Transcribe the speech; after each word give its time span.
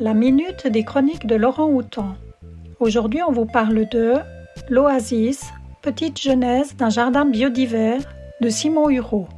La 0.00 0.12
minute 0.12 0.66
des 0.66 0.82
chroniques 0.82 1.24
de 1.24 1.36
Laurent 1.36 1.68
Houtan. 1.68 2.16
Aujourd'hui, 2.80 3.20
on 3.22 3.30
vous 3.30 3.46
parle 3.46 3.88
de 3.90 4.14
L'Oasis, 4.68 5.52
petite 5.82 6.20
genèse 6.20 6.74
d'un 6.74 6.90
jardin 6.90 7.24
biodivers 7.24 8.00
de 8.40 8.48
Simon 8.48 8.90
Hureau. 8.90 9.28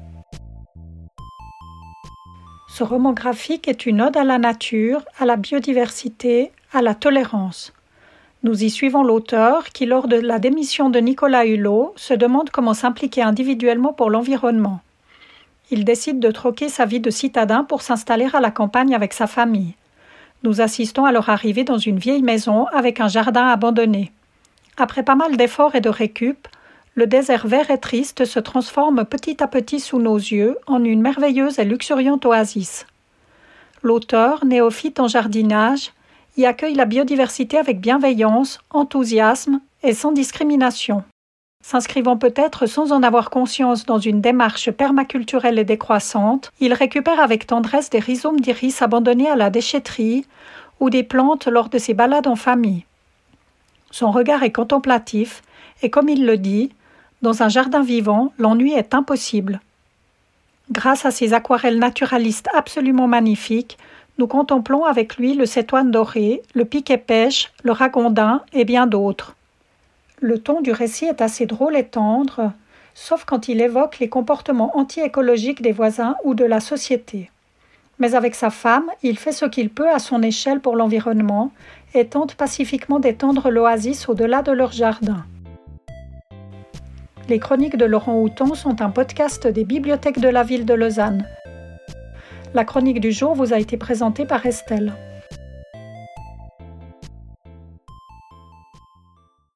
Ce 2.68 2.82
roman 2.82 3.12
graphique 3.12 3.68
est 3.68 3.84
une 3.84 4.00
ode 4.00 4.16
à 4.16 4.24
la 4.24 4.38
nature, 4.38 5.04
à 5.18 5.26
la 5.26 5.36
biodiversité, 5.36 6.52
à 6.72 6.80
la 6.80 6.94
tolérance. 6.94 7.74
Nous 8.42 8.64
y 8.64 8.70
suivons 8.70 9.02
l'auteur 9.02 9.64
qui, 9.64 9.84
lors 9.84 10.08
de 10.08 10.16
la 10.16 10.38
démission 10.38 10.88
de 10.88 11.00
Nicolas 11.00 11.44
Hulot, 11.44 11.92
se 11.96 12.14
demande 12.14 12.48
comment 12.48 12.72
s'impliquer 12.72 13.20
individuellement 13.20 13.92
pour 13.92 14.08
l'environnement. 14.08 14.80
Il 15.70 15.84
décide 15.84 16.18
de 16.18 16.30
troquer 16.30 16.70
sa 16.70 16.86
vie 16.86 17.00
de 17.00 17.10
citadin 17.10 17.62
pour 17.62 17.82
s'installer 17.82 18.28
à 18.32 18.40
la 18.40 18.50
campagne 18.50 18.94
avec 18.94 19.12
sa 19.12 19.26
famille. 19.26 19.74
Nous 20.42 20.60
assistons 20.60 21.04
à 21.04 21.12
leur 21.12 21.28
arrivée 21.30 21.64
dans 21.64 21.78
une 21.78 21.98
vieille 21.98 22.22
maison 22.22 22.66
avec 22.66 23.00
un 23.00 23.08
jardin 23.08 23.48
abandonné. 23.48 24.12
Après 24.76 25.02
pas 25.02 25.14
mal 25.14 25.36
d'efforts 25.36 25.74
et 25.74 25.80
de 25.80 25.88
récup, 25.88 26.48
le 26.94 27.06
désert 27.06 27.46
vert 27.46 27.70
et 27.70 27.78
triste 27.78 28.24
se 28.24 28.38
transforme 28.38 29.04
petit 29.04 29.42
à 29.42 29.48
petit 29.48 29.80
sous 29.80 29.98
nos 29.98 30.16
yeux 30.16 30.56
en 30.66 30.82
une 30.82 31.02
merveilleuse 31.02 31.58
et 31.58 31.64
luxuriante 31.64 32.24
oasis. 32.24 32.86
L'auteur, 33.82 34.44
néophyte 34.44 35.00
en 35.00 35.08
jardinage, 35.08 35.92
y 36.36 36.44
accueille 36.44 36.74
la 36.74 36.86
biodiversité 36.86 37.58
avec 37.58 37.80
bienveillance, 37.80 38.60
enthousiasme 38.70 39.60
et 39.82 39.94
sans 39.94 40.12
discrimination. 40.12 41.04
S'inscrivant 41.68 42.16
peut-être 42.16 42.66
sans 42.66 42.92
en 42.92 43.02
avoir 43.02 43.28
conscience 43.28 43.86
dans 43.86 43.98
une 43.98 44.20
démarche 44.20 44.70
permaculturelle 44.70 45.58
et 45.58 45.64
décroissante, 45.64 46.52
il 46.60 46.72
récupère 46.72 47.18
avec 47.18 47.44
tendresse 47.44 47.90
des 47.90 47.98
rhizomes 47.98 48.38
d'iris 48.38 48.82
abandonnés 48.82 49.28
à 49.28 49.34
la 49.34 49.50
déchetterie 49.50 50.24
ou 50.78 50.90
des 50.90 51.02
plantes 51.02 51.48
lors 51.48 51.68
de 51.68 51.78
ses 51.78 51.92
balades 51.92 52.28
en 52.28 52.36
famille. 52.36 52.84
Son 53.90 54.12
regard 54.12 54.44
est 54.44 54.52
contemplatif 54.52 55.42
et 55.82 55.90
comme 55.90 56.08
il 56.08 56.24
le 56.24 56.36
dit, 56.36 56.70
dans 57.20 57.42
un 57.42 57.48
jardin 57.48 57.82
vivant, 57.82 58.32
l'ennui 58.38 58.72
est 58.72 58.94
impossible. 58.94 59.60
Grâce 60.70 61.04
à 61.04 61.10
ses 61.10 61.34
aquarelles 61.34 61.80
naturalistes 61.80 62.48
absolument 62.54 63.08
magnifiques, 63.08 63.76
nous 64.18 64.28
contemplons 64.28 64.84
avec 64.84 65.16
lui 65.16 65.34
le 65.34 65.46
cétoine 65.46 65.90
doré, 65.90 66.42
le 66.54 66.64
piquet 66.64 66.96
pêche, 66.96 67.50
le 67.64 67.72
ragondin 67.72 68.42
et 68.52 68.64
bien 68.64 68.86
d'autres. 68.86 69.34
Le 70.22 70.38
ton 70.38 70.62
du 70.62 70.72
récit 70.72 71.04
est 71.04 71.20
assez 71.20 71.44
drôle 71.44 71.76
et 71.76 71.84
tendre, 71.84 72.52
sauf 72.94 73.26
quand 73.26 73.48
il 73.48 73.60
évoque 73.60 73.98
les 73.98 74.08
comportements 74.08 74.74
anti-écologiques 74.76 75.60
des 75.60 75.72
voisins 75.72 76.16
ou 76.24 76.34
de 76.34 76.44
la 76.44 76.60
société. 76.60 77.30
Mais 77.98 78.14
avec 78.14 78.34
sa 78.34 78.48
femme, 78.48 78.86
il 79.02 79.18
fait 79.18 79.32
ce 79.32 79.44
qu'il 79.44 79.68
peut 79.68 79.90
à 79.90 79.98
son 79.98 80.22
échelle 80.22 80.60
pour 80.60 80.76
l'environnement 80.76 81.50
et 81.92 82.06
tente 82.06 82.34
pacifiquement 82.34 82.98
d'étendre 82.98 83.50
l'oasis 83.50 84.08
au-delà 84.08 84.40
de 84.40 84.52
leur 84.52 84.72
jardin. 84.72 85.24
Les 87.28 87.38
chroniques 87.38 87.76
de 87.76 87.84
Laurent 87.84 88.20
Houton 88.20 88.54
sont 88.54 88.80
un 88.80 88.90
podcast 88.90 89.46
des 89.46 89.64
bibliothèques 89.64 90.20
de 90.20 90.28
la 90.28 90.44
ville 90.44 90.64
de 90.64 90.74
Lausanne. 90.74 91.26
La 92.54 92.64
chronique 92.64 93.00
du 93.00 93.12
jour 93.12 93.34
vous 93.34 93.52
a 93.52 93.58
été 93.58 93.76
présentée 93.76 94.24
par 94.24 94.46
Estelle. 94.46 94.94